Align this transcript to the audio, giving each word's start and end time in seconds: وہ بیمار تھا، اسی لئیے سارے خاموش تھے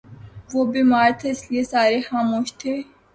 وہ 0.51 0.61
بیمار 0.73 1.09
تھا، 1.19 1.27
اسی 1.31 1.45
لئیے 1.49 1.63
سارے 1.71 1.99
خاموش 2.07 2.47
تھے 2.59 2.73